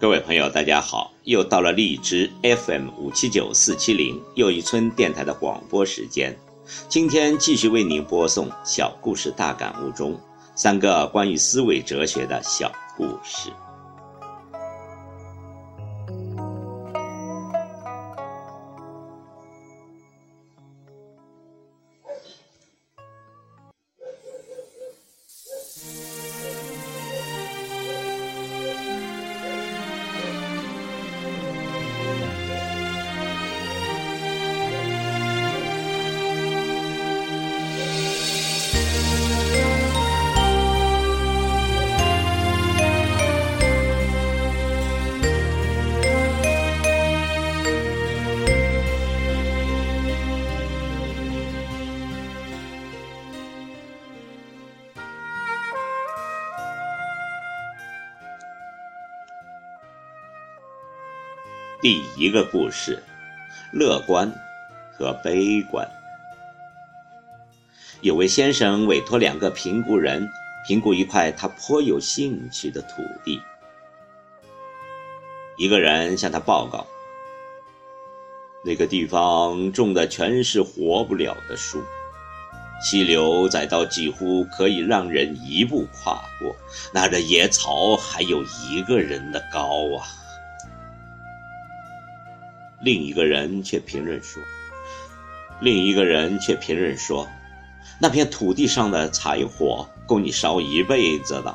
[0.00, 1.12] 各位朋友，大家好！
[1.24, 6.34] 又到了荔枝 FM 五七九四七零又一村电台的广播时间。
[6.88, 10.18] 今天继续为您播送《小故事大感悟》中
[10.54, 13.50] 三个关于思维哲学的小故事。
[61.82, 63.02] 第一个故事：
[63.72, 64.30] 乐观
[64.92, 65.88] 和悲观。
[68.02, 70.28] 有位先生委托两个评估人
[70.66, 73.40] 评估一块他颇有兴趣的土地。
[75.56, 76.86] 一个人向他报告：
[78.62, 81.82] 那个地方种的全是活不了的树，
[82.82, 86.54] 溪流窄到几乎可以让人一步跨过，
[86.92, 90.04] 那儿的野草还有一个人的高啊。
[92.82, 94.42] 另一个人却评论说
[95.60, 97.28] ：“另一个人却评论说，
[97.98, 101.54] 那片土地上的柴火够你烧一辈子的。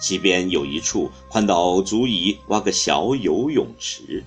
[0.00, 4.24] 西边有一处宽到足以挖个小游泳池。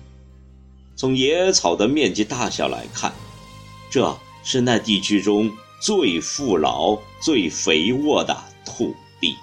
[0.96, 3.12] 从野草的面积大小来看，
[3.90, 8.34] 这是那地区中最富饶、最肥沃的
[8.64, 9.36] 土地。”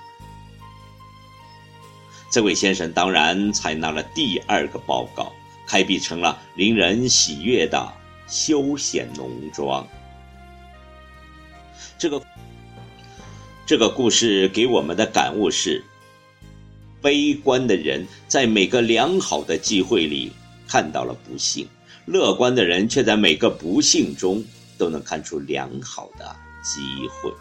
[2.31, 5.31] 这位先生当然采纳了第二个报告。
[5.71, 7.93] 开辟成了令人喜悦的
[8.27, 9.87] 休闲农庄。
[11.97, 12.21] 这个
[13.65, 15.81] 这个故事给我们的感悟是：
[17.01, 20.33] 悲观的人在每个良好的机会里
[20.67, 21.65] 看到了不幸，
[22.05, 24.43] 乐观的人却在每个不幸中
[24.77, 27.31] 都能看出良好的机会。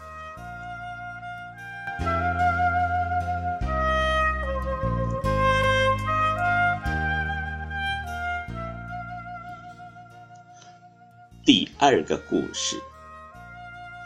[11.43, 12.79] 第二个故事：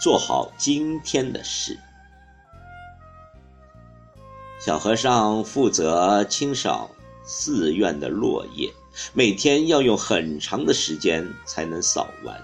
[0.02, 1.78] 做好今天的事。
[4.66, 6.90] 小和尚负责清扫
[7.26, 8.72] 寺院的落叶，
[9.12, 12.42] 每天要用很长的时间才能扫完。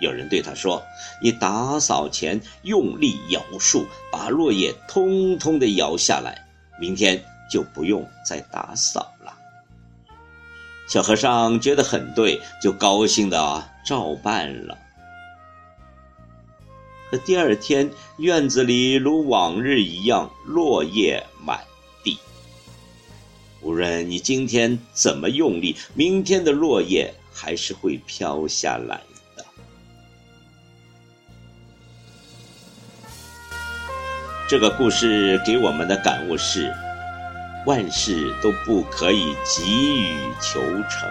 [0.00, 0.82] 有人对他说
[1.20, 6.46] ：“你打扫前用力摇树，把落叶通通的摇下来，
[6.80, 9.36] 明天就不用再打扫了。”
[10.86, 14.78] 小和尚觉得很对，就高兴的照办了。
[17.10, 21.58] 可第二天，院子里如往日一样落叶满
[22.02, 22.18] 地。
[23.60, 29.00] 无论你今天怎么用力，明天的落叶还是会飘下来
[29.36, 29.44] 的。
[34.48, 36.72] 这个故事给我们的感悟是。
[37.66, 40.60] 万事都不可以急于求
[40.90, 41.10] 成，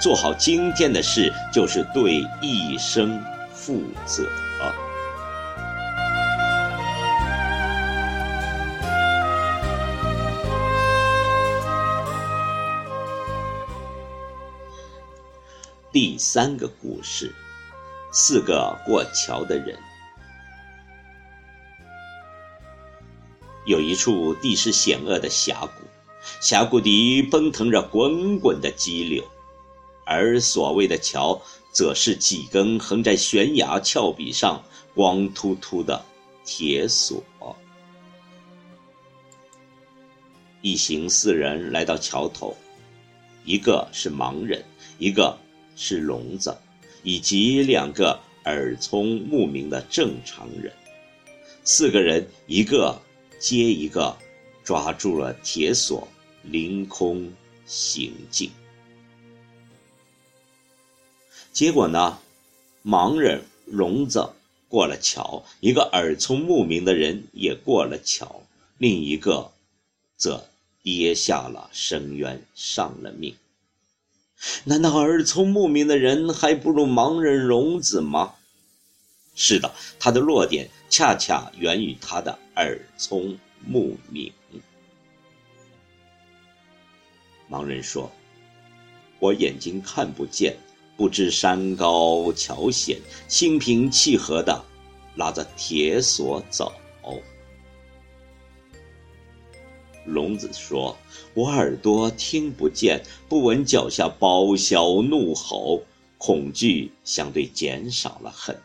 [0.00, 4.26] 做好今天的事就是对一生负责。
[15.92, 17.30] 第三个故事，
[18.10, 19.78] 四个过桥的人。
[23.64, 25.84] 有一处地势险恶的峡谷，
[26.40, 29.24] 峡谷底奔腾着滚滚的激流，
[30.04, 31.40] 而所谓的桥，
[31.72, 34.62] 则是几根横在悬崖峭壁上、
[34.94, 36.04] 光秃秃的
[36.44, 37.22] 铁索。
[40.60, 42.56] 一行四人来到桥头，
[43.44, 44.64] 一个是盲人，
[44.98, 45.36] 一个
[45.74, 46.56] 是聋子，
[47.02, 50.72] 以及两个耳聪目明的正常人。
[51.64, 53.00] 四个人一个
[53.42, 54.16] 接一个
[54.62, 56.06] 抓住了铁索，
[56.44, 57.32] 凌空
[57.66, 58.52] 行进。
[61.52, 62.20] 结果呢，
[62.84, 64.30] 盲人聋子
[64.68, 68.42] 过了桥，一个耳聪目明的人也过了桥，
[68.78, 69.50] 另一个
[70.16, 70.48] 则
[70.84, 73.34] 跌下了深渊，丧了命。
[74.62, 78.34] 难道耳聪目明的人还不如盲人聋子吗？
[79.34, 84.32] 是的，他的弱点恰恰源于他的耳聪目明。
[87.50, 88.10] 盲人说
[89.18, 90.56] ：“我眼睛看不见，
[90.96, 94.64] 不知山高桥险，心平气和的
[95.16, 96.72] 拉着铁索走。”
[100.04, 100.96] 聋子说
[101.32, 105.82] ：“我耳朵听不见，不闻脚下咆哮怒吼，
[106.18, 108.60] 恐惧相对减少了很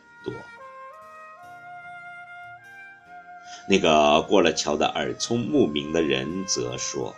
[3.70, 7.14] 那个过了桥的耳聪目明的人则说：“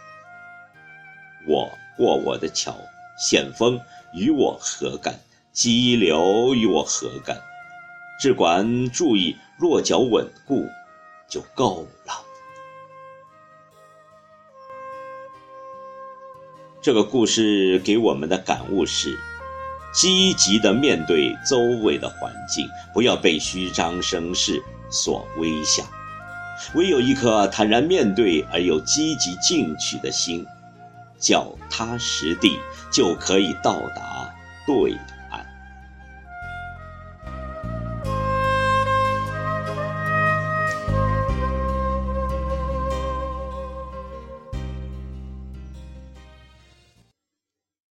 [1.48, 2.76] 我过我的桥，
[3.20, 3.80] 险峰
[4.14, 5.20] 与我何干？
[5.54, 7.40] 激流与我何干？
[8.20, 10.68] 只管注意落脚稳固，
[11.28, 12.14] 就够了。”
[16.82, 19.20] 这个故事给我们的感悟是：
[19.94, 25.84] 积极的面对周围的环境，不要被虚张声势所威吓。
[26.74, 30.46] 唯有一颗坦然面对而又积极进取的心，
[31.18, 32.58] 脚踏实地，
[32.92, 34.34] 就可以到达
[34.66, 35.19] 对的。